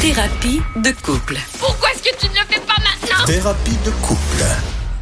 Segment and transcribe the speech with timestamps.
[0.00, 1.36] Thérapie de couple.
[1.58, 3.24] Pourquoi est-ce que tu ne le fais pas maintenant?
[3.26, 4.44] Thérapie de couple.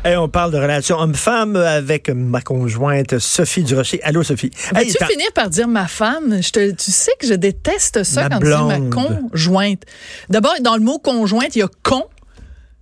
[0.05, 4.03] Hey, on parle de relations homme-femme avec ma conjointe Sophie Durocher.
[4.03, 4.51] Allô, Sophie.
[4.75, 6.41] Hey, Vas-tu t'as- finir par dire ma femme?
[6.43, 8.91] Je te, tu sais que je déteste ça Ma quand tu dis ma blonde.
[9.31, 9.83] conjointe.
[10.31, 12.05] D'abord, dans le mot conjointe, il y a con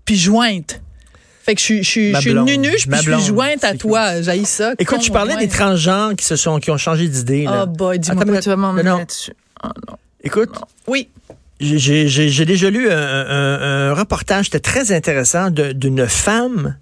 [0.05, 0.81] puis jointe.
[1.45, 2.49] Fait que je, suis- je, je suis une blonde.
[2.49, 4.23] nunuche puis je suis blonde, jointe à toi.
[4.23, 4.73] J'haïs ça.
[4.79, 7.47] Écoute, je parlais des transgenres qui se sont, qui ont changé d'idée.
[7.49, 8.99] Oh boy, dis-moi tu vas m'emmener non, non.
[8.99, 9.33] là-dessus.
[9.65, 9.97] Oh non.
[10.23, 10.51] Écoute,
[10.87, 11.09] Oui.
[11.61, 16.77] J'ai- déjà lu un, un- un reportage, c'était très intéressant, d'une femme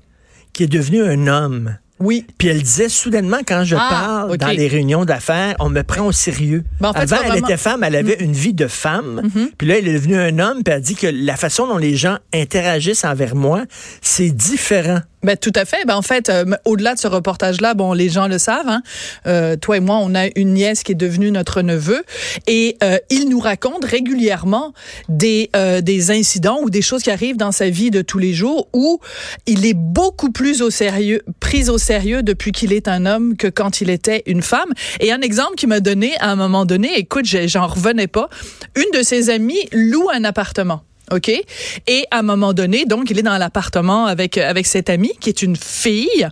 [0.53, 1.77] qui est devenue un homme.
[1.99, 2.27] Oui.
[2.37, 3.87] Puis elle disait soudainement, quand je Ah,
[4.29, 6.65] parle dans les réunions d'affaires, on me prend au sérieux.
[6.81, 7.51] Ben, en fait, Avant, elle vraiment- Mm.
[7.51, 9.23] était femme, elle avait une vie de femme.
[9.57, 11.95] Puis là, elle est devenue un homme, puis elle dit que la façon dont les
[11.95, 13.65] gens interagissent envers moi,
[14.01, 15.01] c'est différent.
[15.23, 15.85] Ben, tout à fait.
[15.87, 18.69] Ben, en fait, euh, au-delà de ce reportage-là, bon, les gens le savent.
[18.69, 18.83] Hein,
[19.27, 22.03] euh, toi et moi, on a une nièce qui est devenue notre neveu,
[22.49, 24.73] et euh, il nous raconte régulièrement
[25.09, 28.33] des euh, des incidents ou des choses qui arrivent dans sa vie de tous les
[28.33, 28.99] jours où
[29.47, 33.47] il est beaucoup plus au sérieux, pris au sérieux depuis qu'il est un homme que
[33.47, 34.73] quand il était une femme.
[34.99, 38.29] Et un exemple qui m'a donné à un moment donné, écoute, j'en revenais pas.
[38.75, 40.83] Une de ses amies loue un appartement.
[41.13, 41.29] OK?
[41.29, 45.29] Et à un moment donné, donc, il est dans l'appartement avec, avec cette amie, qui
[45.29, 46.29] est une fille,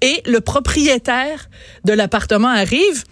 [0.00, 1.48] et le propriétaire
[1.84, 3.04] de l'appartement arrive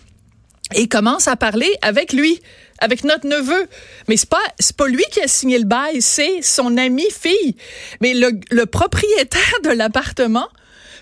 [0.75, 2.41] et commence à parler avec lui,
[2.79, 3.67] avec notre neveu.
[4.09, 7.57] Mais c'est pas, c'est pas lui qui a signé le bail, c'est son amie fille.
[8.01, 10.49] Mais le, le propriétaire de l'appartement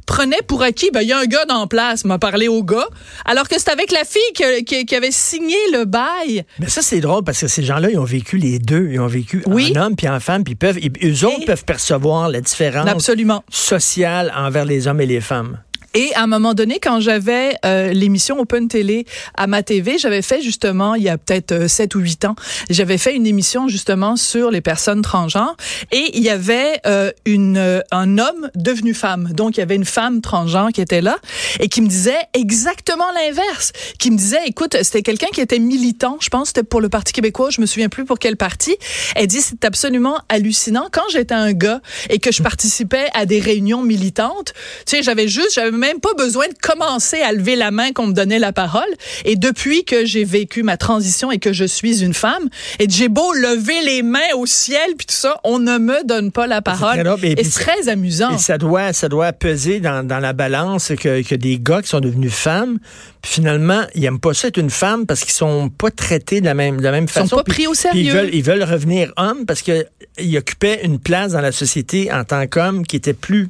[0.09, 2.65] prenait pour acquis, ben, il y a un gars dans la place, m'a parlé au
[2.65, 2.89] gars,
[3.27, 6.45] alors que c'est avec la fille qui, qui avait signé le bail.
[6.59, 8.89] Mais ça, c'est drôle parce que ces gens-là, ils ont vécu les deux.
[8.91, 9.73] Ils ont vécu Oui.
[9.77, 12.41] en homme puis en femme, puis ils peuvent, ils- eux autres Et- peuvent percevoir la
[12.41, 13.45] différence Absolument.
[13.51, 15.59] sociale envers les hommes et les femmes.
[15.99, 19.05] Et à un moment donné, quand j'avais euh, l'émission Open Télé
[19.35, 22.37] à ma TV, j'avais fait justement, il y a peut-être euh, 7 ou 8 ans,
[22.71, 25.57] j'avais fait une émission justement sur les personnes transgenres
[25.91, 29.33] et il y avait euh, une, euh, un homme devenu femme.
[29.33, 31.17] Donc, il y avait une femme transgenre qui était là
[31.59, 33.73] et qui me disait exactement l'inverse.
[33.99, 37.13] Qui me disait, écoute, c'était quelqu'un qui était militant, je pense c'était pour le Parti
[37.13, 38.77] québécois, je me souviens plus pour quel parti.
[39.17, 40.87] Elle dit, c'est absolument hallucinant.
[40.93, 44.53] Quand j'étais un gars et que je participais à des réunions militantes,
[44.87, 48.07] tu sais, j'avais juste, j'avais même pas besoin de commencer à lever la main qu'on
[48.09, 48.89] me donnait la parole.
[49.25, 53.09] Et depuis que j'ai vécu ma transition et que je suis une femme, et j'ai
[53.09, 56.63] beau lever les mains au ciel puis tout ça, on ne me donne pas la
[56.63, 56.99] parole.
[57.23, 58.35] Et Et, c'est très amusant.
[58.35, 61.89] Et ça doit, ça doit peser dans, dans la balance que, que des gars qui
[61.89, 62.79] sont devenus femmes,
[63.23, 66.47] puis finalement, ils aiment pas ça être une femme parce qu'ils sont pas traités de
[66.47, 67.37] la même, de la même Ils sont façon.
[67.37, 68.01] pas puis- pris au sérieux.
[68.03, 69.87] Ils veulent, ils veulent revenir hommes parce que
[70.19, 73.49] ils occupaient une place dans la société en tant qu'hommes qui était plus,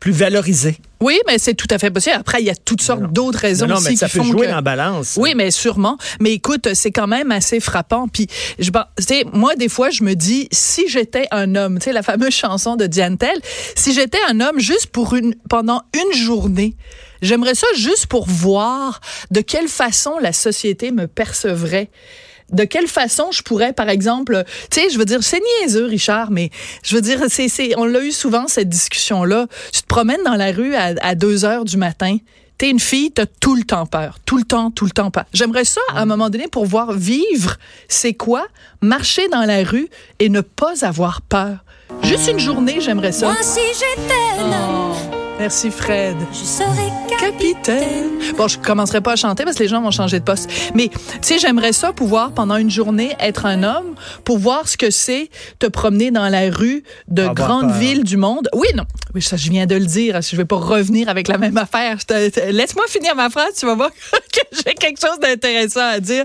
[0.00, 0.76] plus valorisée.
[1.00, 2.16] Oui, mais c'est tout à fait possible.
[2.18, 4.24] Après, il y a toutes sortes d'autres raisons Non, non, aussi mais ça qui peut
[4.24, 5.16] font jouer que- la balance.
[5.16, 5.96] Oui, mais sûrement.
[6.20, 8.08] Mais écoute, c'est quand même assez frappant.
[8.08, 8.26] Puis,
[8.58, 11.84] je, pense- tu sais, moi, des fois, je me dis, si j'étais un homme, tu
[11.84, 13.38] sais, la fameuse chanson de Diane Tell,
[13.76, 16.74] si j'étais un homme juste pour une, pendant une journée,
[17.22, 21.90] j'aimerais ça juste pour voir de quelle façon la société me percevrait
[22.50, 26.30] de quelle façon je pourrais, par exemple, tu sais, je veux dire, c'est niaiseux, Richard,
[26.30, 26.50] mais
[26.82, 29.46] je veux dire, c'est, c'est, on l'a eu souvent, cette discussion-là.
[29.72, 32.16] Tu te promènes dans la rue à, à 2 heures du matin,
[32.58, 34.18] t'es une fille, t'as tout le temps peur.
[34.26, 35.24] Tout le temps, tout le temps peur.
[35.32, 37.56] J'aimerais ça, à un moment donné, pour voir vivre,
[37.88, 38.46] c'est quoi?
[38.82, 39.88] Marcher dans la rue
[40.18, 41.64] et ne pas avoir peur.
[42.02, 43.26] Juste une journée, j'aimerais ça.
[43.26, 45.07] Moi, si j'étais
[45.38, 46.16] Merci, Fred.
[46.32, 46.90] je serais
[47.20, 48.10] Capitaine.
[48.36, 50.50] Bon, je commencerai pas à chanter parce que les gens vont changer de poste.
[50.74, 53.94] Mais, tu sais, j'aimerais ça pouvoir, pendant une journée, être un homme
[54.24, 58.48] pour voir ce que c'est te promener dans la rue de grandes villes du monde.
[58.52, 58.84] Oui, non.
[59.14, 60.20] Oui, ça, je viens de le dire.
[60.20, 61.98] Je vais pas revenir avec la même affaire.
[62.50, 63.54] Laisse-moi finir ma phrase.
[63.58, 63.90] Tu vas voir
[64.32, 66.24] que j'ai quelque chose d'intéressant à dire.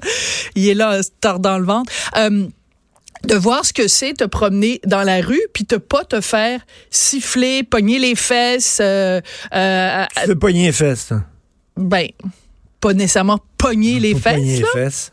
[0.55, 1.91] Il est là, se tordant le ventre.
[2.17, 2.47] Euh,
[3.25, 6.59] de voir ce que c'est te promener dans la rue puis te pas te faire
[6.89, 9.21] siffler, pogner les fesses, euh,
[9.55, 11.13] euh, Tu veux pogner les fesses,
[11.77, 12.07] ben
[12.81, 14.33] pas nécessairement pogner les fesses.
[14.35, 14.67] pogner là.
[14.75, 15.11] les fesses.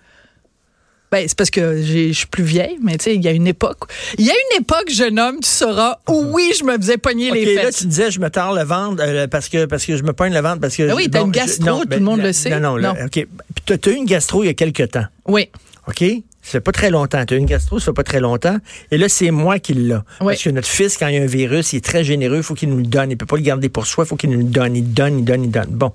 [1.12, 3.32] Ben c'est parce que j'ai- je suis plus vieille, mais tu sais, il y a
[3.32, 3.78] une époque.
[4.16, 7.30] Il y a une époque, jeune homme, tu sauras où oui, je me faisais pogner
[7.30, 7.78] OK, les là, fesses.
[7.78, 10.32] tu disais, je me tords le ventre euh, parce, que, parce que je me pogne
[10.32, 10.60] le ventre.
[10.60, 12.32] Parce que Ben oui, t'as une je- gastro, non, tout ben, le monde la- le
[12.32, 12.50] sait.
[12.50, 13.06] Non, non, là, Non.
[13.06, 13.12] OK.
[13.12, 13.26] Puis
[13.66, 15.04] t'as as eu une gastro il y a quelque temps.
[15.26, 15.48] Oui.
[15.88, 16.04] OK?
[16.50, 17.24] Ça fait pas très longtemps.
[17.24, 18.56] Tu as une gastro, ça fait pas très longtemps.
[18.90, 19.94] Et là, c'est moi qui l'ai.
[19.94, 20.00] Oui.
[20.20, 22.42] Parce que notre fils, quand il y a un virus, il est très généreux, il
[22.42, 23.10] faut qu'il nous le donne.
[23.10, 24.74] Il peut pas le garder pour soi, il faut qu'il nous le donne.
[24.76, 25.68] Il donne, il donne, il donne.
[25.70, 25.92] Bon.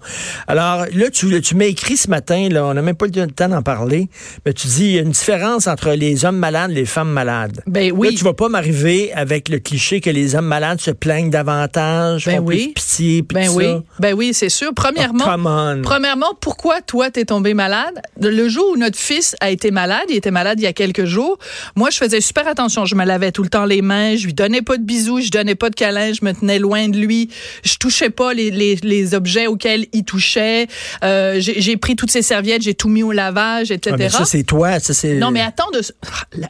[0.48, 3.28] Alors, là, tu, tu m'as écrit ce matin, là, on n'a même pas eu le
[3.28, 4.07] temps d'en parler,
[4.46, 7.12] mais tu dis, il y a une différence entre les hommes malades et les femmes
[7.12, 7.62] malades.
[7.68, 8.12] Ben oui.
[8.12, 12.25] Là, tu vas pas m'arriver avec le cliché que les hommes malades se plaignent davantage,
[12.25, 12.66] Ben font oui.
[12.68, 13.84] plus pitié, puis Ben tout oui, ça.
[14.00, 14.72] ben oui, c'est sûr.
[14.75, 18.02] Premièrement, Oh, premièrement, pourquoi toi t'es tombé malade?
[18.22, 21.06] Le jour où notre fils a été malade, il était malade il y a quelques
[21.06, 21.38] jours.
[21.75, 22.86] Moi, je faisais super attention.
[22.86, 24.15] Je me lavais tout le temps les mains.
[24.15, 25.21] Je lui donnais pas de bisous.
[25.21, 26.13] Je donnais pas de câlins.
[26.13, 27.30] Je me tenais loin de lui.
[27.63, 30.68] Je touchais pas les, les, les objets auxquels il touchait.
[31.03, 32.62] Euh, j'ai pris toutes ses serviettes.
[32.62, 33.95] J'ai tout mis au lavage, etc.
[33.95, 34.80] Ah, mais ça, c'est toi.
[34.80, 35.15] Ça, c'est...
[35.15, 35.81] non, mais attends, de...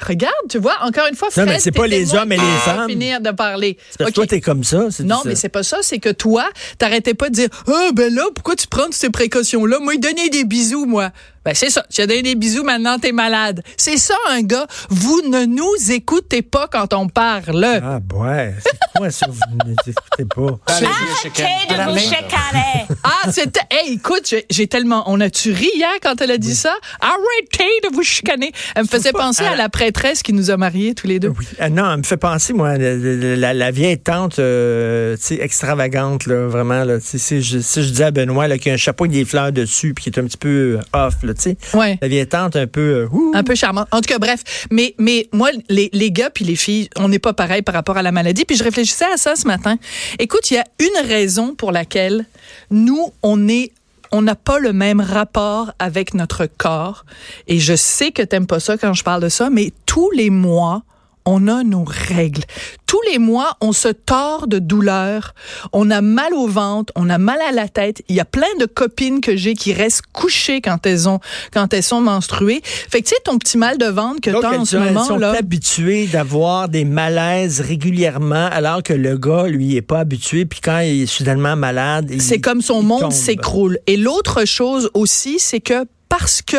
[0.06, 2.90] Regarde, tu vois, encore une fois, Non, mais c'est pas les hommes et les femmes.
[2.90, 3.78] finir de parler.
[3.92, 4.16] C'est parce que OK.
[4.16, 4.88] toi, t'es comme ça.
[4.92, 5.78] c'est Non, mais c'est pas ça.
[5.82, 6.48] C'est que toi,
[6.78, 9.80] t'arrêtais pas de dire, ah, ben là, pourquoi tu prends toutes ces précautions-là?
[9.80, 11.12] Moi, il donnait des bisous, moi.
[11.46, 11.86] Ben, c'est ça.
[11.94, 13.62] Tu as donné des bisous, maintenant t'es malade.
[13.78, 14.66] C'est ça, un gars.
[14.90, 17.64] Vous ne nous écoutez pas quand on parle.
[17.84, 18.54] Ah, ouais.
[18.64, 19.28] C'est quoi ça?
[19.30, 20.60] Vous ne écoutez pas?
[20.68, 22.86] Arrêtez de vous chicaner.
[23.04, 26.56] Ah, c'était, hey, écoute, j'ai- j'ai tellement, on a-tu ri hier quand elle a dit
[26.56, 26.74] ça?
[27.00, 28.52] Arrêtez de vous chicaner.
[28.76, 31.30] Elle me faisait penser à à- la prêtresse qui nous a mariés tous les deux.
[31.38, 31.46] Oui.
[31.60, 36.26] Ah, non, elle me fait penser, moi, la, la- vieille tante, euh, tu sais, extravagante,
[36.26, 36.98] là, vraiment, là.
[37.02, 39.26] Si je, si je dis à Benoît, là, qu'il y a un chapeau avec des
[39.26, 41.58] fleurs dessus, puis qui est un petit peu euh, off, là, tu sais.
[41.74, 41.98] Ouais.
[42.02, 43.32] La vieille tante, un peu, euh.
[43.34, 43.86] Un peu charmant.
[43.92, 44.68] En tout cas, bref.
[44.72, 47.98] Mais, mais moi, les, les gars puis les filles, on n'est pas pareil par rapport
[47.98, 48.46] à la maladie.
[48.46, 49.78] Puis je réfléchissais à ça ce matin.
[50.20, 52.26] Écoute, il y a une raison pour laquelle
[52.72, 53.72] nous, on est
[54.12, 57.06] on n'a pas le même rapport avec notre corps.
[57.48, 60.30] Et je sais que t'aimes pas ça quand je parle de ça, mais tous les
[60.30, 60.84] mois,
[61.26, 62.44] on a nos règles.
[62.86, 65.34] Tous les mois, on se tord de douleur,
[65.74, 68.04] on a mal au ventre, on a mal à la tête.
[68.10, 71.20] Il y a plein de copines que j'ai qui restent couchées quand elles ont,
[71.52, 72.62] quand elles sont menstruées.
[72.64, 75.04] Fait que tu sais, ton petit mal de ventre que Donc, t'as en ce moment,
[75.04, 75.32] sont là.
[75.38, 80.80] habituées d'avoir des malaises régulièrement, alors que le gars, lui, est pas habitué, puis quand
[80.80, 83.80] il est soudainement malade, C'est comme son monde s'écroule.
[83.88, 86.58] Et l'autre chose aussi, c'est que parce que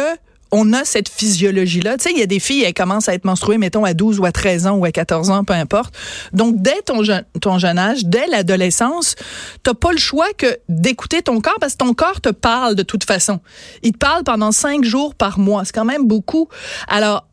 [0.53, 1.97] on a cette physiologie-là.
[1.99, 4.21] Tu sais, il y a des filles, elles commencent à être menstruées, mettons, à 12
[4.21, 5.95] ou à 13 ans ou à 14 ans, peu importe.
[6.33, 9.17] Donc, dès ton, jeune, ton jeune âge, dès l'adolescence,
[9.63, 12.83] t'as pas le choix que d'écouter ton corps parce que ton corps te parle de
[12.83, 13.41] toute façon.
[13.83, 15.65] Il te parle pendant cinq jours par mois.
[15.65, 16.49] C'est quand même beaucoup.
[16.89, 17.27] Alors,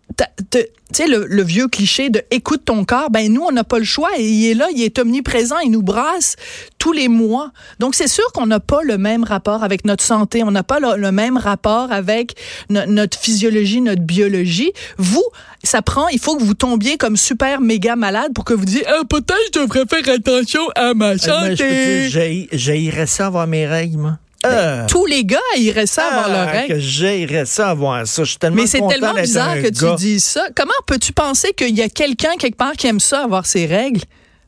[0.52, 0.60] tu
[0.92, 3.84] sais, le, le vieux cliché de écoute ton corps, ben nous, on n'a pas le
[3.86, 4.10] choix.
[4.18, 6.36] Et il est là, il est omniprésent, il nous brasse
[6.78, 7.52] tous les mois.
[7.80, 10.44] Donc, c'est sûr qu'on n'a pas le même rapport avec notre santé.
[10.44, 12.36] On n'a pas le, le même rapport avec
[12.70, 14.72] no- notre physiologie, notre biologie.
[14.98, 15.24] Vous,
[15.64, 18.86] ça prend, il faut que vous tombiez comme super méga malade pour que vous disiez,
[18.88, 21.24] ah, peut-être je devrais faire attention à ma Euh, peux te
[21.58, 22.10] santé.
[22.10, 24.20] j'haï- j'haïrais ça avoir mes règles, moi.
[24.46, 26.74] Euh, Tous les gars iraient ça avoir ah, leurs règles.
[26.74, 28.24] que j'aimerais ça avoir ça.
[28.24, 29.96] Je suis tellement Mais c'est tellement bizarre que gars.
[29.96, 30.48] tu dises ça.
[30.56, 34.02] Comment peux-tu penser qu'il y a quelqu'un quelque part qui aime ça, avoir ses règles?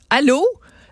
[0.09, 0.45] Allô?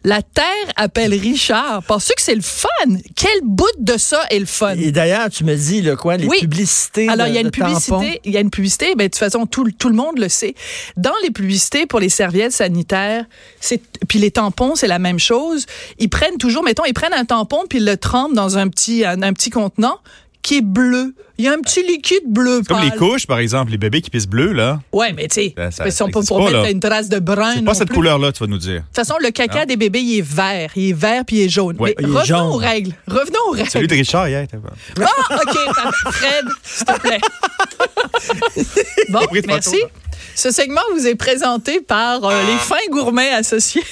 [0.06, 0.46] La Terre
[0.76, 1.82] appelle Richard.
[1.84, 2.68] Penses-tu que c'est le fun?
[3.16, 4.76] Quel bout de ça est le fun?
[4.76, 6.40] Et d'ailleurs, tu me dis, là, quoi, les Oui.
[6.42, 9.16] publicités Alors, il y a une publicité, il y a une publicité, ben, de toute
[9.20, 10.56] façon, tout, le- tout le monde le sait.
[10.98, 13.26] Dans les publicités pour les serviettes sanitaires,
[13.62, 15.66] c'est, puis les tampons, c'est la même chose.
[16.00, 19.06] Ils prennent toujours, mettons, ils prennent un tampon puis ils le trempent dans un petit,
[19.06, 20.00] un, un petit contenant
[20.44, 21.16] qui est bleu.
[21.40, 22.62] Il y a un petit liquide bleu.
[22.68, 24.80] Comme les couches, par exemple, les bébés qui pissent bleu, là.
[24.92, 26.70] Ouais, mais tu sais, Ben, ils sont pas pour pas, mettre là.
[26.70, 27.54] une trace de brun.
[27.56, 28.82] C'est pas cette couleur-là, tu vas nous dire.
[28.82, 29.66] De toute façon, le caca Non.
[29.66, 30.70] des bébés, il est vert.
[30.76, 31.76] Il est vert puis il est jaune.
[31.80, 31.96] Ouais.
[31.98, 32.48] Mais Il est revenons jaune.
[32.52, 32.92] aux règles.
[33.08, 33.70] Revenons aux règles.
[33.72, 34.46] Celui de Richard, hier.
[34.48, 36.12] t'as pas- Ah, OK.
[36.14, 37.20] Fred, s'il te plaît.
[39.10, 39.72] bon, merci.
[39.72, 39.92] photo,
[40.36, 43.84] Ce segment vous est présenté par euh, les fins gourmets associés.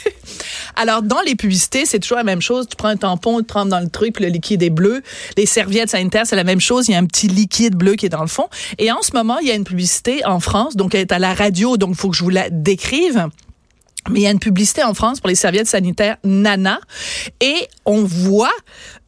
[0.76, 2.68] Alors, dans les publicités, c'est toujours la même chose.
[2.68, 5.02] Tu prends un tampon, tu trempes dans le truc, le liquide est bleu.
[5.38, 6.88] Les serviettes sanitaires, c'est la même chose.
[6.88, 8.48] Il y a un petit liquide bleu qui est dans le fond.
[8.78, 11.20] Et en ce moment, il y a une publicité en France, donc elle est à
[11.20, 13.28] la radio, donc il faut que je vous la décrive.
[14.10, 16.80] Mais il y a une publicité en France pour les serviettes sanitaires Nana
[17.40, 17.56] et
[17.86, 18.52] on voit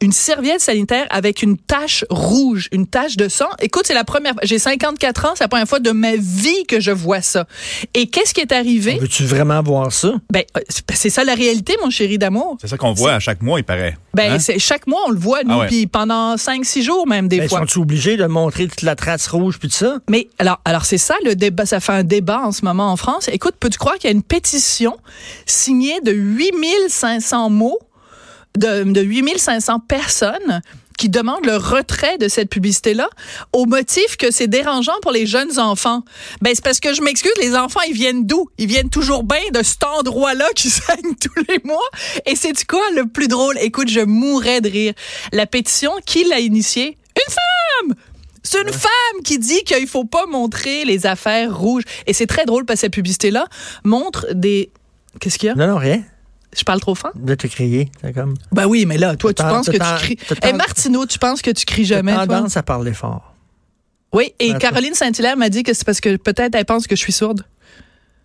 [0.00, 3.48] une serviette sanitaire avec une tache rouge, une tache de sang.
[3.60, 6.78] Écoute, c'est la première j'ai 54 ans, c'est la première fois de ma vie que
[6.80, 7.46] je vois ça.
[7.94, 8.98] Et qu'est-ce qui est arrivé?
[9.00, 10.12] Veux-tu vraiment voir ça?
[10.30, 10.60] Ben euh,
[10.94, 12.56] c'est- ça la réalité mon chéri d'amour.
[12.60, 13.96] C'est ça qu'on voit à chaque mois, il paraît.
[14.14, 14.38] Ben Hein?
[14.38, 15.66] c'est chaque mois on le voit nous Ah ouais.
[15.66, 17.58] puis pendant 5 6 jours même des Ben, fois.
[17.60, 19.98] Sont-ils obligés de montrer toute la trace rouge puis tout ça?
[20.08, 21.66] Mais alors, alors c'est ça le débat.
[21.66, 23.28] Ça fait un débat en ce moment en France.
[23.32, 24.83] Écoute, peux-tu croire qu'il y a une pétition
[25.46, 27.78] signée de 8500 mots,
[28.56, 30.62] de, de 8500 personnes
[30.98, 33.08] qui demandent le retrait de cette publicité-là
[33.52, 36.02] au motif que c'est dérangeant pour les jeunes enfants.
[36.40, 38.48] Ben, c'est parce que je m'excuse, les enfants, ils viennent d'où?
[38.58, 41.88] Ils viennent toujours bien de cet endroit-là qui saigne tous les mois.
[42.26, 43.56] Et c'est quoi le plus drôle?
[43.60, 44.94] Écoute, je mourrais de rire.
[45.32, 46.96] La pétition, qui l'a initiée?
[48.44, 51.84] C'est une femme qui dit qu'il faut pas montrer les affaires rouges.
[52.06, 53.46] Et c'est très drôle parce que cette publicité-là
[53.84, 54.70] montre des...
[55.18, 55.54] Qu'est-ce qu'il y a?
[55.54, 56.02] Non, non, rien.
[56.56, 57.12] Je parle trop fort?
[57.14, 57.90] De te crier.
[58.00, 58.34] C'est comme.
[58.52, 60.18] Ben oui, mais là, toi, tu penses que tu cries.
[60.48, 62.26] Et Martineau, tu penses que tu cries jamais, toi?
[62.26, 63.34] tendance à parler fort.
[64.12, 64.54] Oui, et.
[64.58, 67.44] Caroline Saint-Hilaire m'a dit que c'est parce que peut-être elle pense que je suis sourde.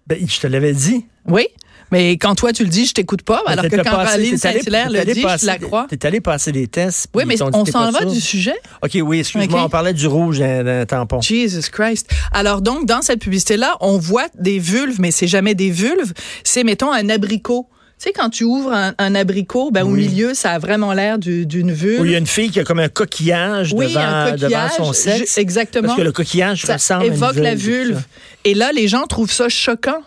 [0.10, 1.06] Ben, je te l'avais dit.
[1.28, 1.48] Oui,
[1.92, 5.06] mais quand toi tu le dis, je t'écoute pas, alors que quand Caroline Saint-Hilaire le
[5.06, 5.86] dit, je la crois.
[5.88, 7.10] T'es allé passer des tests.
[7.14, 8.56] Oui, mais on s'en va du sujet?
[8.84, 11.22] OK, oui, excuse-moi, on parlait du rouge d'un tampon.
[11.22, 12.10] Jesus Christ.
[12.32, 16.14] Alors donc, dans cette publicité-là, on voit des vulves, mais c'est jamais des vulves.
[16.44, 17.68] C'est, mettons, un abricot.
[18.00, 20.08] Tu sais, quand tu ouvres un, un abricot, ben, au Oui.
[20.08, 22.00] milieu, ça a vraiment l'air du- d'une vulve.
[22.00, 24.52] Où il y a une fille qui a comme un coquillage, Oui, devant, un coquillage,
[24.52, 25.36] devant son sexe.
[25.36, 25.88] je- exactement.
[25.90, 28.02] Parce que le coquillage ça ressemble à une évoque la vulve, vulve.
[28.46, 30.02] Et là, les gens trouvent ça choquant.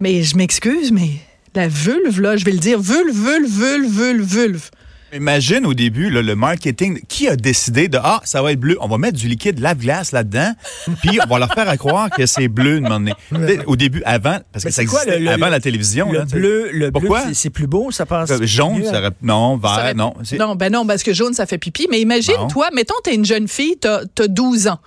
[0.00, 1.10] Mais je m'excuse, mais
[1.54, 4.70] la vulve, là, je vais le dire, vulve, vulve, vulve, vulve, vulve.
[5.12, 7.00] Imagine au début là, le marketing.
[7.08, 10.12] Qui a décidé de Ah, ça va être bleu, on va mettre du liquide lave-glace
[10.12, 10.52] là-dedans,
[11.02, 13.14] puis on va leur faire à croire que c'est bleu de moment donné.
[13.66, 16.10] Au début, avant, parce que ça quoi, existait le- le- avant la télévision.
[16.12, 17.22] Le là, bleu, le bleu, Pourquoi?
[17.26, 18.30] c'est- c'est plus beau, ça passe.
[18.30, 20.14] Euh, Jaune, ça aurait- non, vert, Ça aurait- non.
[20.38, 21.86] Non, ben non, parce que jaune, ça fait pipi.
[21.90, 24.78] Mais imagine, toi, mettons, t'es une jeune fille, t'as as 12 ans.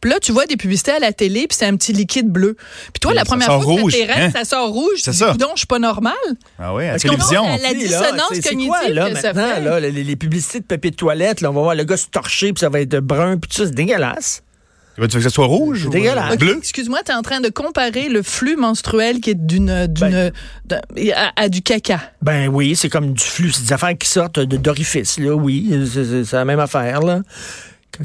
[0.00, 2.56] Puis là, tu vois des publicités à la télé, puis c'est un petit liquide bleu.
[2.92, 4.30] Puis toi, la ça première fois que t'es reine, hein?
[4.32, 5.00] ça sort rouge.
[5.02, 5.32] C'est ça.
[5.34, 6.12] donc, je suis pas normale.
[6.58, 7.44] Ah oui, à la télévision.
[7.44, 9.71] la- dissonance cognitive que ça fait.
[9.80, 12.06] Là, les, les publicités de papier de toilette, là, on va voir le gars se
[12.08, 14.42] torcher, puis ça va être brun, puis tout ça, c'est dégueulasse.
[14.94, 15.86] Tu veux que ça soit rouge?
[15.86, 16.34] Ou, dégueulasse.
[16.34, 16.56] euh, Bleu?
[16.58, 20.32] Excuse-moi, t'es en train de comparer le flux menstruel qui est d'une, d'une, Ben.
[20.66, 20.80] d'un-
[21.16, 21.98] à, à du caca.
[22.20, 25.72] Ben oui, c'est comme du flux, c'est des affaires qui sortent de d'orifices, là, oui,
[25.92, 27.22] c'est la même affaire, là.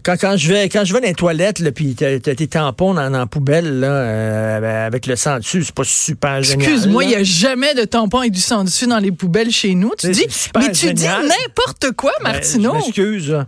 [0.03, 2.93] Quand, quand je vais quand je vais dans les toilettes là puis t'as tes tampons
[2.93, 6.69] dans, dans la poubelle là euh, ben, avec le sang dessus c'est pas super génial.
[6.69, 9.75] Excuse-moi, il n'y a jamais de tampons avec du sang dessus dans les poubelles chez
[9.75, 9.91] nous.
[9.97, 10.25] Tu dis,
[10.55, 11.21] mais tu génial.
[11.23, 12.73] dis n'importe quoi, Ben, Martineau.
[12.73, 13.43] Je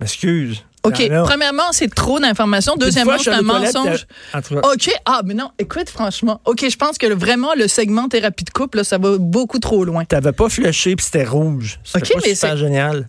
[0.00, 0.64] M'excuse.
[0.82, 1.24] OK, Non, non.
[1.24, 2.76] premièrement, c'est trop d'informations.
[2.76, 4.06] Deuxièmement, c'est un mensonge.
[4.34, 8.08] euh, OK, ah, mais non, écoute, franchement, OK, je pense que le- vraiment, le segment
[8.08, 10.04] thérapie de couple, là, ça va beaucoup trop loin.
[10.04, 11.80] T'avais pas flushé puis c'était rouge.
[11.82, 13.08] C'était OK, pas mais super c'est- génial.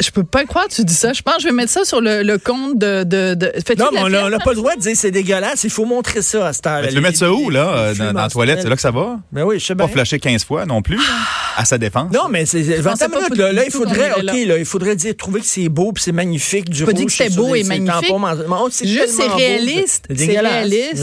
[0.00, 1.12] Je peux pas croire que tu dis ça.
[1.12, 3.04] Je pense que je vais mettre ça sur le, le compte de...
[3.04, 3.52] de, de...
[3.66, 5.64] Fais-tu Non, mais la on n'a pas le droit de dire c'est dégueulasse.
[5.64, 6.80] Il faut montrer ça à cette heure.
[6.80, 8.60] Ben, tu veux mettre ça où, là, dans, dans la toilette?
[8.62, 9.18] C'est là que ça va?
[9.32, 9.86] Ben oui, je sais bien.
[9.86, 10.98] Pas flasher 15 fois non plus,
[11.56, 12.12] à sa défense.
[12.12, 12.82] Non, mais c'est.
[12.82, 14.32] pas pas là, là, il faudrait, OK, là.
[14.46, 17.00] là, il faudrait dire, trouver que c'est beau, puis c'est magnifique, du pas rouge.
[17.00, 18.12] dit que sur beau et magnifique.
[18.70, 20.04] c'est Juste, c'est réaliste.
[20.08, 20.52] C'est C'est dégueulasse.
[20.52, 20.96] réaliste.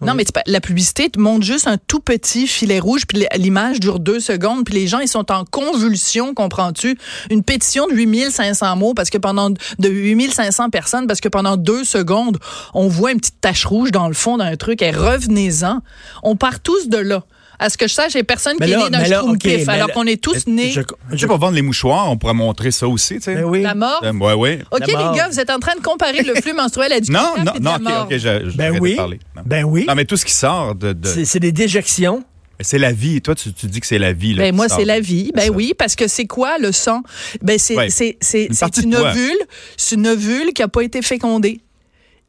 [0.00, 3.24] Non, mais c'est pas- la publicité te montre juste un tout petit filet rouge, puis
[3.36, 6.98] l'image dure deux secondes, puis les gens, ils sont en convulsion, comprends-tu?
[7.30, 11.84] Une pétition de 8500 mots, parce que pendant, de 8500 personnes, parce que pendant deux
[11.84, 12.38] secondes,
[12.74, 15.80] on voit une petite tache rouge dans le fond d'un truc, et revenez-en.
[16.22, 17.24] On part tous de là.
[17.58, 19.04] À ce que je sache, il n'y a personne Mais qui là- est né d'un
[19.04, 20.70] schtroumpif, OK, mais alors qu'on est tous nés.
[20.70, 20.80] Je-
[21.16, 23.42] sais, pour vendre les mouchoirs, on pourrait montrer ça aussi, tu sais.
[23.44, 23.62] Oui.
[23.62, 24.00] La mort?
[24.02, 24.58] Euh, ouais, ouais.
[24.72, 27.10] OK, La les gars, vous êtes en train de comparer le flux menstruel à du
[27.12, 28.96] Non, non, non, la ok, ok, je, je Ben oui.
[28.96, 29.20] parler.
[29.36, 29.42] Non.
[29.46, 29.84] Ben oui.
[29.86, 30.92] Non, mais tout ce qui sort de.
[30.92, 32.24] de- C'est des déjections.
[32.60, 33.20] c'est la vie.
[33.20, 34.34] Toi, tu, tu dis que c'est la vie.
[34.34, 35.30] Là, Ben moi, c'est la vie.
[35.34, 37.02] Ben oui, parce que c'est quoi le sang?
[37.42, 37.90] Ben c'est Ouais.
[37.90, 39.38] c'est c'est Une une ovule,
[39.76, 41.60] c'est une ovule qui a pas été fécondée.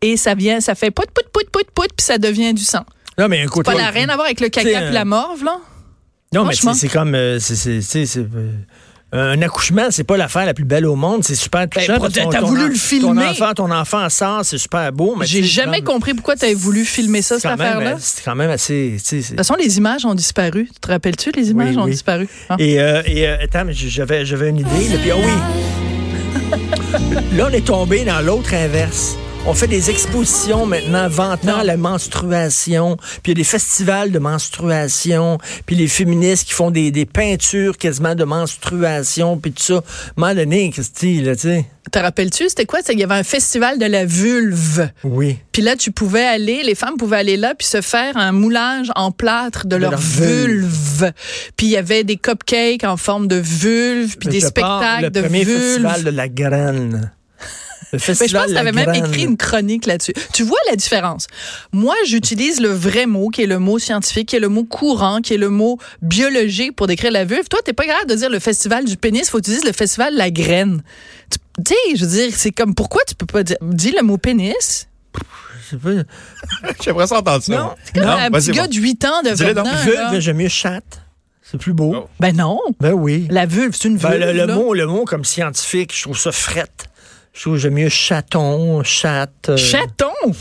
[0.01, 2.83] Et ça vient, ça fait pout pout pout pout pout puis ça devient du sang.
[3.17, 3.65] Non, mais écoute.
[3.65, 5.57] Pas la rien à voir avec le caca puis la morve là?
[6.33, 7.13] Non, mais c'est comme.
[7.15, 11.23] euh, c'est- euh, un accouchement, c'est pas l'affaire la plus belle au monde.
[11.23, 11.93] C'est super touchant.
[11.93, 13.21] Ben, parce que t'as voulu le filmer.
[13.21, 15.15] Ton enfant, ton enfant sort, c'est super beau.
[15.15, 17.91] mais J'ai jamais compris pourquoi tu avais voulu filmer ça cette quand même, affaire là.
[17.91, 18.97] euh, C'est quand même assez.
[18.97, 20.67] De toute façon, les images ont disparu.
[20.73, 21.91] Tu te rappelles-tu, les images Oui, ont oui.
[21.91, 22.27] disparu?
[22.49, 22.55] Ah.
[22.57, 24.89] Et, euh, et euh, attends, mais j'avais, j'avais une idée.
[24.89, 26.57] Là, puis, ah oui.
[27.37, 29.15] là, on est tombé dans l'autre inverse.
[29.45, 31.63] On fait des expositions maintenant vantant Non.
[31.63, 32.95] la menstruation.
[33.21, 35.37] Puis il y a des festivals de menstruation.
[35.65, 39.37] Puis les féministes qui font des, des peintures quasiment de menstruation.
[39.37, 39.83] Puis tout ça.
[40.15, 41.65] Moment donné, Christy, là, tu sais.
[41.91, 42.79] Te rappelles-tu, c'était quoi?
[42.85, 44.89] C'est qu'il y avait un festival de la vulve.
[45.03, 45.37] Oui.
[45.51, 48.87] Puis là, tu pouvais aller, les femmes pouvaient aller là puis se faire un moulage
[48.95, 50.63] en plâtre de, leur, leur vulve.
[51.01, 51.11] vulve.
[51.57, 55.25] Puis il y avait des cupcakes en forme de vulve, puis des spectacles de Le
[55.25, 55.59] premier vulve.
[55.61, 57.11] festival de la graine.
[57.93, 60.13] Mais je festival pense que tu avais même écrit une chronique là-dessus.
[60.33, 61.27] Tu vois la différence?
[61.71, 65.21] Moi, j'utilise le vrai mot, qui est le mot scientifique, qui est le mot courant,
[65.21, 67.47] qui est le mot biologique pour décrire la vulve.
[67.47, 70.17] Toi, t'es pas capable de dire le festival du pénis, faut utiliser le festival de
[70.17, 70.81] la graine.
[71.29, 74.17] Tu sais, je veux dire, c'est comme, pourquoi tu peux pas dire, dis le mot
[74.17, 74.87] pénis?
[75.63, 76.69] Je sais pas.
[76.83, 77.51] J'aimerais ça entendre ça.
[77.51, 77.59] Non.
[77.59, 77.75] moi.
[77.93, 78.69] Comme Non, un petit gars bon.
[78.69, 80.19] de 8 ans de là.
[80.19, 81.01] j'aime mieux chatte.
[81.41, 81.93] C'est plus beau.
[81.95, 82.09] Oh.
[82.19, 82.59] Ben non.
[82.79, 83.27] Ben oui.
[83.29, 84.19] La vulve, c'est une vulve.
[84.19, 86.89] Ben, le, mot, le mot comme scientifique, je trouve ça frette.
[87.33, 89.49] Je trouve que j'aime mieux chaton, chatte.
[89.49, 90.13] euh, Chaton?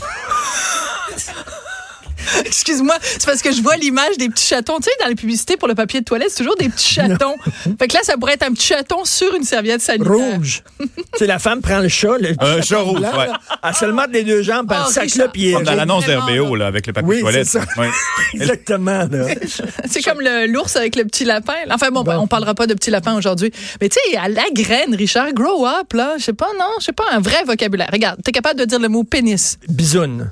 [2.45, 4.77] Excuse-moi, c'est parce que je vois l'image des petits chatons.
[4.77, 7.35] Tu sais, dans les publicités pour le papier de toilette, c'est toujours des petits chatons.
[7.79, 10.11] fait que là, ça pourrait être un petit chaton sur une serviette sanitaire.
[10.11, 10.63] Rouge.
[10.79, 10.87] tu
[11.17, 12.17] sais, la femme prend le chat.
[12.19, 13.27] Le Un petit chat rouge, blanc, ouais.
[13.63, 15.25] Elle se le met les deux jambes, puis Oh, elle sac Richard.
[15.25, 16.67] là, puis elle- Comme dans l'annonce d'RBO, là.
[16.67, 17.47] avec le papier Oui, toilette.
[17.47, 17.65] c'est ça.
[17.77, 17.87] Oui.
[18.33, 19.25] Exactement, là.
[19.89, 21.53] C'est comme le- l'ours avec le petit lapin.
[21.71, 23.51] Enfin bon, ben, on parlera pas de petit lapin aujourd'hui.
[23.81, 26.13] Mais tu sais, à la graine, Richard, grow up, là.
[26.17, 27.89] Je sais pas, non, je sais pas, un vrai vocabulaire.
[27.91, 29.57] Regarde, t'es capable de dire le mot pénis.
[29.67, 30.29] Bisoune.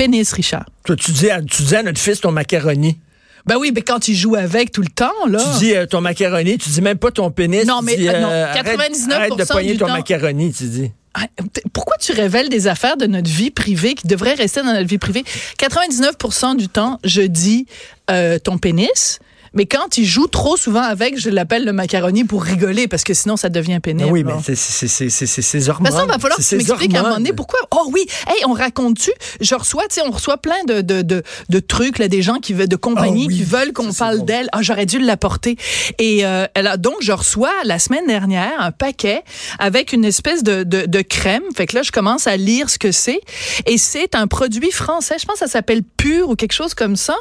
[0.00, 0.64] Pénis, Richard.
[0.86, 2.98] Toi, tu dis, à, tu dis à notre fils ton macaroni.
[3.44, 5.44] Ben oui, mais quand il joue avec tout le temps, là.
[5.52, 7.66] Tu dis euh, ton macaroni, tu dis même pas ton pénis.
[7.66, 9.92] Non, tu mais, dis, euh, non, arrête- 99% arrête, de poigner ton temps.
[9.92, 10.90] macaroni, tu dis.
[11.12, 11.26] Ah,
[11.74, 14.96] Pourquoi tu révèles des affaires de notre vie privée qui devraient rester dans notre vie
[14.96, 15.22] privée?
[15.58, 17.66] 99% du temps, je dis
[18.10, 19.18] euh, ton pénis.
[19.52, 23.14] Mais quand il joue trop souvent avec, je l'appelle le macaroni pour rigoler parce que
[23.14, 24.10] sinon ça devient Ah pénible.
[24.10, 24.34] oui, là.
[24.36, 25.86] mais c'est- c'est c'est- c'est- c'est ses De hormones.
[25.88, 27.58] toute façon, il va falloir que C'est tu m'expliques à un moment donné pourquoi.
[27.72, 29.10] Oh oui, hey, on raconte-tu?
[29.40, 32.36] Je reçois, tu sais, on reçoit plein de, de, de, de trucs, là, des gens
[32.38, 34.24] qui veulent, de compagnies Ah oui, qui veulent qu'on parle bon.
[34.24, 34.48] d'elles.
[34.52, 35.56] Ah, j'aurais dû l'apporter.
[35.98, 39.22] Et euh, elle a- donc, je reçois la semaine dernière un paquet
[39.58, 41.42] avec une espèce de, de, de crème.
[41.56, 43.20] Fait que là, je commence à lire ce que c'est.
[43.66, 45.16] Et c'est un produit français.
[45.20, 47.16] Je pense que ça s'appelle Pur ou quelque chose comme ça.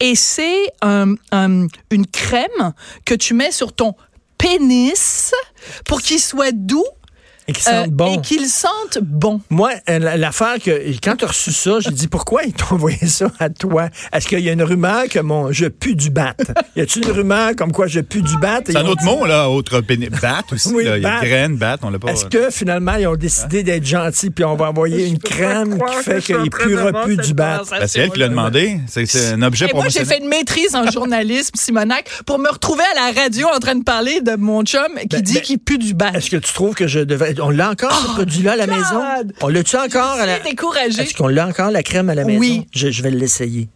[0.00, 2.72] Et c'est un- un- une crème
[3.04, 3.94] que tu mets sur ton
[4.38, 5.32] pénis
[5.86, 6.84] pour qu'il soit doux
[7.48, 8.14] Et qui sentent euh, bon.
[8.14, 9.40] et qu'ils sentent bon.
[9.50, 10.70] Moi, euh, la- l'affaire que
[11.02, 13.88] quand tu as reçu ça, j'ai dit pourquoi ils t'ont envoyé ça à toi?
[14.12, 16.34] Est-ce qu'il y a une rumeur que mon je pue du bat
[16.76, 18.60] Y a-t-il une rumeur comme quoi je pue du bat?
[18.64, 20.08] C'est un autre mot, là, autre pénis.
[20.08, 20.68] Bat aussi.
[20.72, 20.96] Oui, là.
[20.98, 22.12] Il y a graine, bat, on l'a pas.
[22.12, 26.04] Est-ce que finalement ils ont décidé d'être gentils puis on va envoyer une crème qui
[26.04, 27.62] fait qu'il puera plus du bat?
[27.70, 28.78] Ben, c'est elle qui l'a demandé.
[28.86, 32.48] C'est c'est un objet Et moi, j'ai fait une maîtrise en journalisme, Simonac, pour me
[32.48, 35.42] retrouver à la radio en train de parler de mon chum qui Ben, dit ben,
[35.42, 36.10] qu'il pue du bat.
[36.14, 39.02] Est-ce que tu trouves que je devrais on l'a encore ce produit-là à la maison?
[39.40, 41.02] On l'a-tu encore à la découragée.
[41.02, 42.40] Est-ce qu'on l'a encore la crème à la maison?
[42.40, 42.66] Oui.
[42.74, 43.68] Je, je vais l'essayer.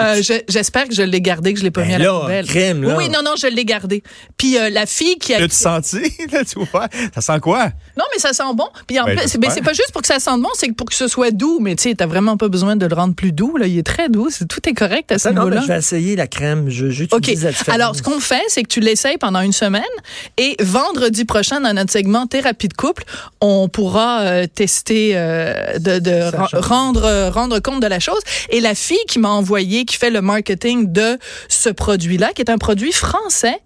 [0.00, 2.04] Euh, je- J'espère que je l'ai gardé, que je l'ai pas Ben mis à la
[2.06, 2.46] là, poubelle.
[2.46, 2.96] crème, là.
[2.96, 4.02] Oui, non, non, je l'ai gardé.
[4.36, 5.40] Puis euh, la fille qui a...
[5.40, 6.00] L'as-tu senti?
[6.32, 6.88] Là, tu vois?
[7.14, 7.66] Ça sent quoi?
[7.96, 8.68] Non, mais ça sent bon.
[8.86, 10.94] Puis en Ben, plus, c'est pas juste pour que ça sente bon, c'est pour que
[10.94, 11.58] ce soit doux.
[11.60, 13.56] Mais tu sais, t'as vraiment pas besoin de le rendre plus doux.
[13.56, 13.66] Là.
[13.66, 14.28] Il est très doux.
[14.30, 15.60] C'est- Tout est correct à ce niveau-là.
[15.62, 16.68] je vais essayer la crème.
[16.70, 17.26] Je, OK.
[17.26, 17.68] la différence.
[17.68, 19.82] Alors, ce qu'on fait, c'est que tu l'essayes pendant une semaine
[20.38, 23.04] et vendredi prochain, dans notre segment Thérapie de couple,
[23.40, 28.20] on pourra euh, tester, de, rendre, rendre compte de la chose.
[28.50, 32.50] Et la fille qui m'a envoyé, qui fait le marketing de ce produit-là, qui est
[32.50, 33.60] un produit français,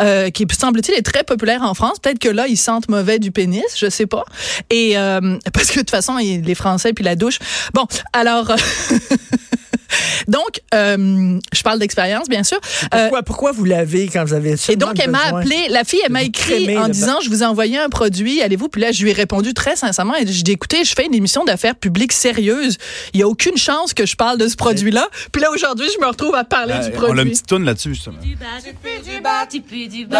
[0.00, 1.98] euh, qui semble-t-il est très populaire en France.
[2.00, 4.24] Peut-être que là, ils sentent mauvais du pénis, je sais pas.
[4.70, 7.38] Et euh, parce que de toute façon, les Français puis la douche.
[7.74, 8.54] Bon, alors.
[10.28, 12.58] Donc, euh, je parle d'expérience, bien sûr.
[12.94, 16.12] Euh, pourquoi, vous l'avez quand vous avez et donc, elle m'a appelé, la fille, elle
[16.12, 18.68] m'a écrit en disant, je vous ai envoyé un produit, allez-vous?
[18.68, 21.14] Puis là, je lui ai répondu très sincèrement, et je dis, écoutez, je fais une
[21.14, 22.78] émission d'affaires publiques sérieuse.
[23.12, 25.08] Il n'y a aucune chance que je parle de ce produit-là.
[25.32, 27.30] Puis là, aujourd'hui, je me retrouve à parler Euh, du on a une produit.
[27.30, 28.18] petite toune là-dessus, justement.
[28.20, 30.18] Du du bas, tu pues du bas,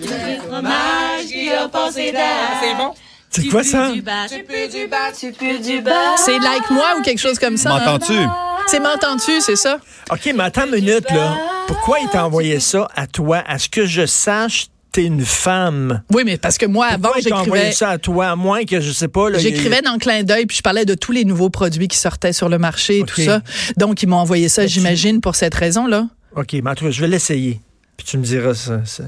[0.00, 2.50] tu pues du fromage qui a passé d'air.
[2.62, 2.92] C'est bon.
[3.30, 3.90] C'est quoi ça?
[3.92, 6.16] Du bas, tu pues du bas, tu pues du bas.
[6.16, 7.70] C'est like moi ou quelque chose comme ça.
[7.72, 7.78] hein?
[7.78, 8.18] M'entends-tu?
[8.66, 9.78] C'est m'entends-tu, c'est ça?
[10.10, 11.36] OK, mais attends une minute, là.
[11.66, 13.42] Pourquoi il t'a envoyé ça à toi?
[13.46, 16.02] À ce que je sache, t'es une femme.
[16.12, 17.72] Oui, mais parce que moi, avant, Pourquoi il t'a envoyé j'écrivais.
[17.76, 18.28] ça à toi?
[18.28, 20.84] À moins que, je sais pas, il J'écrivais dans le clin d'œil, puis je parlais
[20.84, 23.40] de tous les nouveaux produits qui sortaient sur le marché et tout ça.
[23.76, 26.06] Donc, ils m'ont envoyé ça, j'imagine, pour cette raison-là.
[26.36, 27.60] OK, mais en tout cas, je vais l'essayer.
[28.00, 28.80] Puis tu me diras ça.
[28.86, 29.02] ça.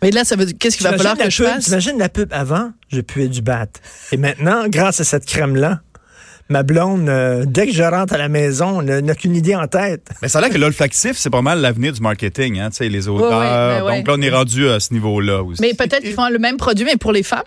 [0.00, 1.64] Mais là, ça veut dire, qu'est-ce qu'il va falloir que je la pub- fasse?
[1.66, 2.72] T'imagines la pub avant?
[2.90, 3.66] Je puais du bat.
[4.10, 5.82] Et maintenant, grâce à cette crème-là,
[6.48, 10.08] ma blonde, euh, dès que je rentre à la maison, n'a qu'une idée en tête.
[10.22, 12.88] Mais ça a l'air que l'olfactif, c'est pas mal l'avenir du marketing, hein, tu sais,
[12.88, 13.28] les odeurs.
[13.84, 13.98] ben.
[13.98, 15.60] Donc là, on est rendu à ce niveau-là aussi.
[15.60, 17.42] Mais peut-être qu'ils font le même produit, mais pour les femmes?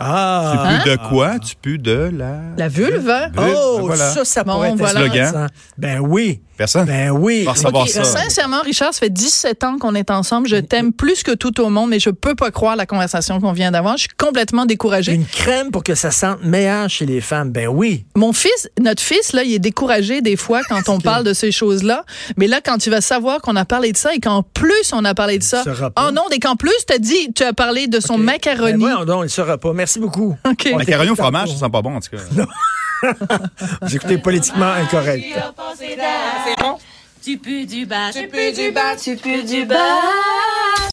[0.00, 0.80] Tu Ah!
[0.84, 1.38] pues de quoi?
[1.38, 2.38] Tu pues de la...
[2.56, 3.28] La vulve, hein?
[3.36, 4.10] Vulve, Oh, voilà.
[4.10, 5.00] ça, ça Bon, pourrait être voilà.
[5.02, 5.46] intéressant.
[5.76, 6.40] Ben oui.
[6.56, 6.84] Personne?
[6.86, 7.44] Ben oui.
[7.44, 8.04] Va recevoir Ok, ça.
[8.04, 10.46] Sincèrement, Richard, ça fait 17 ans qu'on est ensemble.
[10.46, 13.52] Je t'aime plus que tout au monde, mais je peux pas croire la conversation qu'on
[13.52, 13.96] vient d'avoir.
[13.96, 15.12] Je suis complètement découragée.
[15.14, 17.50] Une crème pour que ça sente meilleur chez les femmes.
[17.50, 18.04] Ben oui.
[18.14, 21.50] Mon fils, notre fils, là, il est découragé des fois quand on parle de ces
[21.50, 22.04] choses-là.
[22.36, 25.04] Mais là, quand tu vas savoir qu'on a parlé de ça et qu'en plus on
[25.06, 25.62] a parlé de ça.
[25.66, 26.08] Il saura pas.
[26.08, 28.78] Oh non, et qu'en plus, tu as dit, tu as parlé de son Ben macaroni.
[28.78, 29.72] voyons donc, il ne saura pas.
[29.72, 30.36] Merci beaucoup.
[30.48, 30.68] OK.
[30.72, 32.22] On Macaroni au fromage, ça sent pas bon, en tout cas.
[33.82, 35.26] Vous écoutez politiquement incorrect.
[35.78, 36.78] C'est bon?
[37.22, 39.76] Tu pues du bas, tu pues du bas, tu pues du bas,